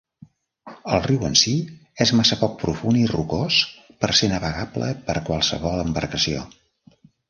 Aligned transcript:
El 0.95 1.03
riu 1.03 1.25
en 1.29 1.37
si 1.41 1.53
és 2.07 2.15
massa 2.21 2.39
poc 2.41 2.57
profund 2.65 3.03
i 3.03 3.05
rocós 3.13 3.61
per 4.03 4.13
ser 4.23 4.33
navegable 4.35 4.93
per 5.11 5.21
qualsevol 5.33 5.89
embarcació. 5.89 6.47